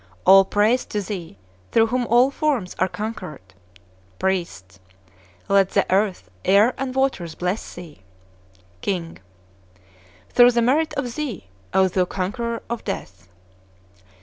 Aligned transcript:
All 0.25 0.45
praise 0.45 0.83
to 0.85 0.99
Thee, 1.03 1.37
through 1.71 1.85
whom 1.93 2.07
all 2.07 2.31
forms 2.31 2.75
are 2.79 2.87
conquered! 2.87 3.53
P. 4.17 4.47
Let 5.47 5.69
the 5.69 5.85
earth, 5.93 6.31
air, 6.43 6.73
and 6.79 6.95
waters 6.95 7.35
bless 7.35 7.75
thee! 7.75 8.01
K. 8.81 9.13
Through 10.31 10.51
the 10.53 10.61
merit 10.63 10.95
of 10.95 11.13
Thee, 11.13 11.49
O 11.75 11.87
thou 11.87 12.05
conqueror 12.05 12.63
of 12.67 12.83
Death! 12.83 13.27